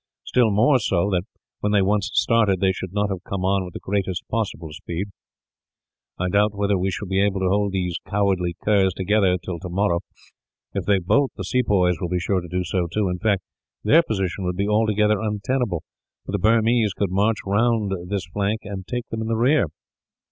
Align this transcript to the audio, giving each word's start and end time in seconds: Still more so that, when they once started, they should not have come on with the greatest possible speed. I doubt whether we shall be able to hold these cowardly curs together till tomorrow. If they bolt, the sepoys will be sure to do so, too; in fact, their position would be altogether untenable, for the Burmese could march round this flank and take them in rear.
Still 0.23 0.49
more 0.49 0.79
so 0.79 1.11
that, 1.11 1.25
when 1.59 1.73
they 1.73 1.83
once 1.83 2.09
started, 2.15 2.59
they 2.59 2.71
should 2.71 2.91
not 2.91 3.11
have 3.11 3.23
come 3.23 3.45
on 3.45 3.63
with 3.63 3.75
the 3.75 3.79
greatest 3.79 4.27
possible 4.29 4.73
speed. 4.73 5.09
I 6.17 6.27
doubt 6.27 6.55
whether 6.55 6.75
we 6.75 6.89
shall 6.89 7.07
be 7.07 7.21
able 7.21 7.39
to 7.41 7.49
hold 7.49 7.73
these 7.73 7.99
cowardly 8.07 8.55
curs 8.65 8.95
together 8.95 9.37
till 9.37 9.59
tomorrow. 9.59 9.99
If 10.73 10.85
they 10.85 10.97
bolt, 10.97 11.33
the 11.35 11.43
sepoys 11.43 12.01
will 12.01 12.09
be 12.09 12.17
sure 12.19 12.41
to 12.41 12.47
do 12.47 12.63
so, 12.63 12.87
too; 12.87 13.09
in 13.09 13.19
fact, 13.19 13.43
their 13.83 14.01
position 14.01 14.43
would 14.45 14.57
be 14.57 14.67
altogether 14.67 15.19
untenable, 15.19 15.83
for 16.25 16.31
the 16.31 16.39
Burmese 16.39 16.93
could 16.95 17.11
march 17.11 17.37
round 17.45 17.91
this 18.09 18.25
flank 18.25 18.61
and 18.63 18.87
take 18.87 19.07
them 19.09 19.21
in 19.21 19.27
rear. 19.27 19.65